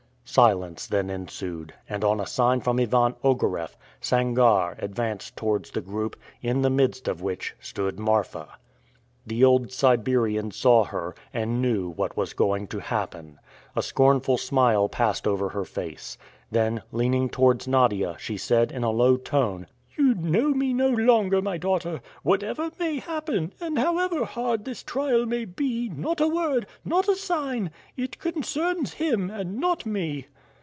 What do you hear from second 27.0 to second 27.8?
a sign.